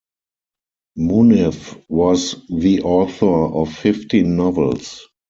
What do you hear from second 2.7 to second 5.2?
author of fifteen novels.